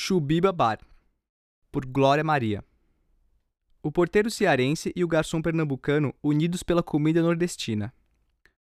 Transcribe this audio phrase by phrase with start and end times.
[0.00, 0.78] Chubiba Bar,
[1.72, 2.64] por Glória Maria.
[3.82, 7.92] O porteiro cearense e o garçom pernambucano unidos pela comida nordestina.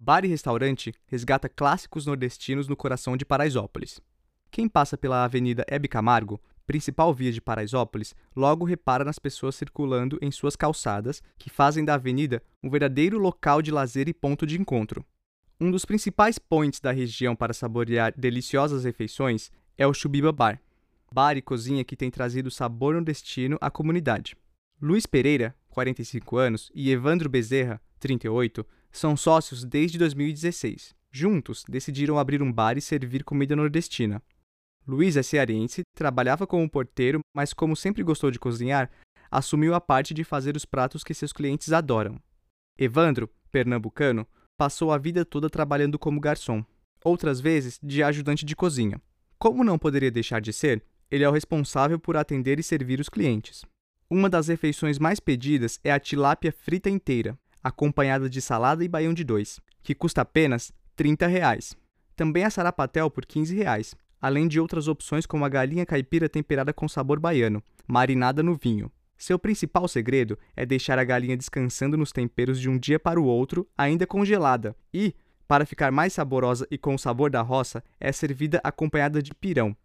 [0.00, 4.00] Bar e restaurante resgata clássicos nordestinos no coração de Paraisópolis.
[4.50, 10.18] Quem passa pela Avenida Hebe Camargo, principal via de Paraisópolis, logo repara nas pessoas circulando
[10.22, 14.58] em suas calçadas, que fazem da avenida um verdadeiro local de lazer e ponto de
[14.58, 15.04] encontro.
[15.60, 20.58] Um dos principais points da região para saborear deliciosas refeições é o Chubiba Bar,
[21.12, 24.36] bar e cozinha que tem trazido sabor nordestino à comunidade.
[24.80, 30.94] Luiz Pereira, 45 anos, e Evandro Bezerra, 38, são sócios desde 2016.
[31.10, 34.22] Juntos, decidiram abrir um bar e servir comida nordestina.
[34.86, 38.90] Luiz é cearense, trabalhava como porteiro, mas como sempre gostou de cozinhar,
[39.30, 42.18] assumiu a parte de fazer os pratos que seus clientes adoram.
[42.78, 44.26] Evandro, pernambucano,
[44.56, 46.64] passou a vida toda trabalhando como garçom,
[47.04, 49.00] outras vezes de ajudante de cozinha.
[49.38, 53.10] Como não poderia deixar de ser, ele é o responsável por atender e servir os
[53.10, 53.66] clientes.
[54.08, 59.12] Uma das refeições mais pedidas é a tilápia frita inteira, acompanhada de salada e baião
[59.12, 61.76] de dois, que custa apenas 30 reais.
[62.16, 66.72] Também a sarapatel por 15 reais, além de outras opções como a galinha caipira temperada
[66.72, 68.90] com sabor baiano, marinada no vinho.
[69.18, 73.24] Seu principal segredo é deixar a galinha descansando nos temperos de um dia para o
[73.24, 75.14] outro, ainda congelada, e,
[75.46, 79.76] para ficar mais saborosa e com o sabor da roça, é servida acompanhada de pirão.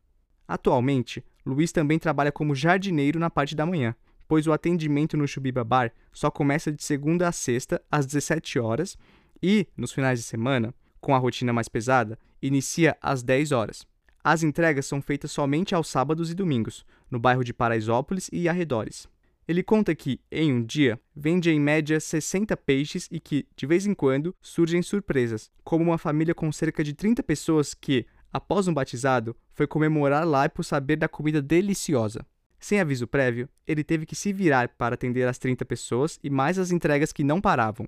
[0.48, 3.96] Atualmente, Luiz também trabalha como jardineiro na parte da manhã,
[4.28, 8.98] pois o atendimento no Chubiba Bar só começa de segunda a sexta, às 17 horas,
[9.42, 13.86] e, nos finais de semana, com a rotina mais pesada, inicia às 10 horas.
[14.24, 19.08] As entregas são feitas somente aos sábados e domingos, no bairro de Paraisópolis e arredores.
[19.48, 23.86] Ele conta que, em um dia, vende em média 60 peixes e que, de vez
[23.86, 28.74] em quando, surgem surpresas, como uma família com cerca de 30 pessoas que, após um
[28.74, 32.26] batizado, foi comemorar lá por saber da comida deliciosa.
[32.60, 36.58] Sem aviso prévio, ele teve que se virar para atender as 30 pessoas e mais
[36.58, 37.88] as entregas que não paravam.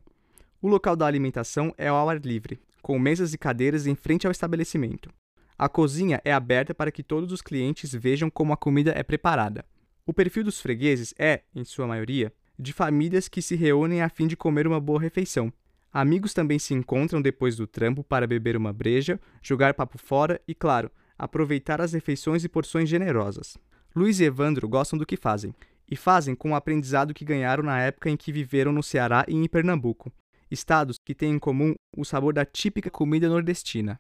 [0.62, 4.32] O local da alimentação é ao ar livre, com mesas e cadeiras em frente ao
[4.32, 5.10] estabelecimento.
[5.58, 9.66] A cozinha é aberta para que todos os clientes vejam como a comida é preparada.
[10.06, 14.28] O perfil dos fregueses é, em sua maioria, de famílias que se reúnem a fim
[14.28, 15.52] de comer uma boa refeição.
[15.92, 20.54] Amigos também se encontram depois do trampo para beber uma breja, jogar papo fora e,
[20.54, 23.58] claro, aproveitar as refeições e porções generosas.
[23.96, 25.54] Luiz e Evandro gostam do que fazem,
[25.90, 29.34] e fazem com o aprendizado que ganharam na época em que viveram no Ceará e
[29.34, 30.12] em Pernambuco,
[30.52, 34.00] estados que têm em comum o sabor da típica comida nordestina.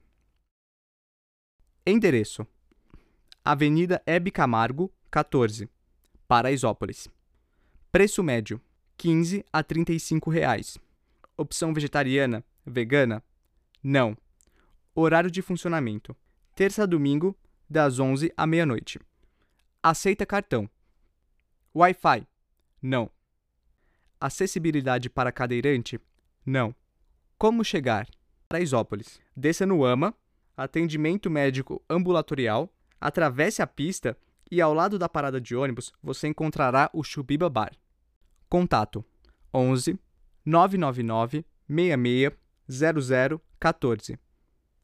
[1.86, 2.46] Endereço:
[3.44, 5.68] Avenida Hebe Camargo, 14,
[6.28, 7.10] Paraisópolis.
[7.92, 8.62] Preço médio:
[8.96, 10.78] 15 a 35 reais.
[11.40, 13.24] Opção vegetariana, vegana?
[13.82, 14.14] Não.
[14.94, 16.14] Horário de funcionamento:
[16.54, 17.34] terça a domingo,
[17.70, 19.00] das 11 à meia-noite.
[19.82, 20.70] Aceita cartão.
[21.74, 22.28] Wi-Fi?
[22.82, 23.10] Não.
[24.20, 25.98] Acessibilidade para cadeirante?
[26.46, 26.76] Não.
[27.38, 28.06] Como chegar?
[28.50, 29.22] Paraisópolis.
[29.34, 30.14] Desça no AMA,
[30.58, 32.70] atendimento médico ambulatorial,
[33.00, 34.18] atravesse a pista
[34.52, 37.72] e ao lado da parada de ônibus você encontrará o Chubiba Bar.
[38.50, 39.06] Contato
[39.54, 39.98] 11
[40.50, 42.38] 999 66
[42.70, 44.18] 00 14